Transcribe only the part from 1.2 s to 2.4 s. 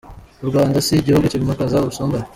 kimakaza ubusumbane.